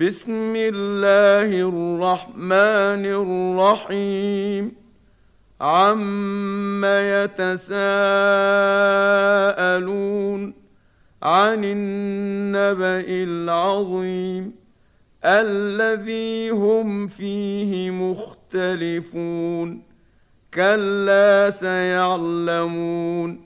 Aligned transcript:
بسم 0.00 0.56
الله 0.56 1.50
الرحمن 1.68 3.04
الرحيم. 3.20 4.72
عم 5.60 6.84
يتساءلون 6.84 7.80
عن 11.22 11.64
النبا 11.64 13.04
العظيم 13.08 14.52
الذي 15.24 16.50
هم 16.50 17.06
فيه 17.06 17.90
مختلفون 17.90 19.82
كلا 20.54 21.50
سيعلمون 21.50 23.40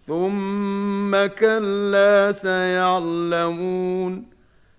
ثم 0.00 1.26
كلا 1.26 2.32
سيعلمون 2.32 4.26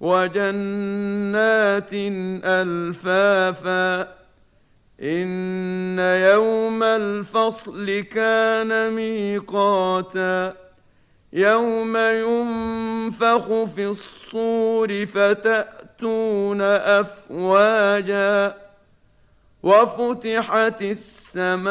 وجنات 0.00 1.90
ألفافا 2.44 4.00
إن 5.02 5.98
يوم 5.98 6.82
الفصل 6.82 7.90
كان 8.00 8.92
ميقاتا 8.92 10.54
يوم 11.32 11.96
ينفخ 11.96 13.64
في 13.64 13.86
الصور 13.86 15.06
فتأتون 15.06 16.62
أفواجا 16.62 18.54
وفتحت 19.62 20.82
السماء 20.82 21.70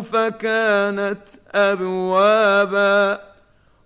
فكانت 0.00 1.28
أبوابا 1.54 3.20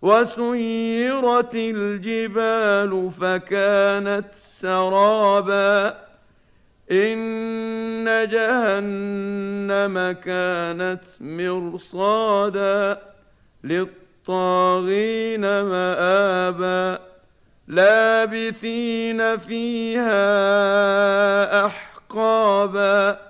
وسيرت 0.02 1.54
الجبال 1.54 3.10
فكانت 3.10 4.34
سرابا. 4.34 5.98
إن 6.92 8.28
جهنم 8.28 10.12
كانت 10.12 11.04
مرصادا 11.20 13.02
للطاغين 13.64 15.40
مآبا. 15.40 16.98
لابثين 17.68 19.36
فيها 19.36 20.16
أحقابا. 21.66 23.29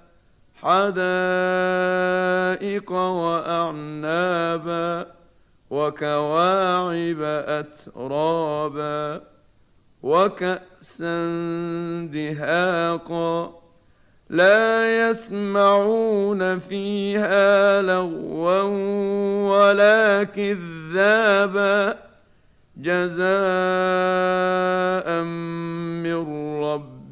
حدائق 0.63 1.71
وأعنابا 3.21 4.41
وكواعب 5.69 7.21
أترابا 7.47 9.21
وكأسا 10.03 11.15
دهاقا 12.13 13.61
لا 14.29 15.09
يسمعون 15.09 16.57
فيها 16.59 17.81
لغوا 17.81 18.61
ولا 19.49 20.23
كذابا 20.23 21.97
جزاء 22.77 23.21